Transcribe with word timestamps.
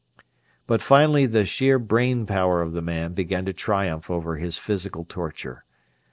But 0.65 0.81
finally 0.81 1.27
the 1.27 1.45
sheer 1.45 1.77
brain 1.77 2.25
power 2.25 2.63
of 2.63 2.73
the 2.73 2.81
man 2.81 3.13
began 3.13 3.45
to 3.45 3.53
triumph 3.53 4.09
over 4.09 4.37
his 4.37 4.57
physical 4.57 5.05
torture. 5.07 5.63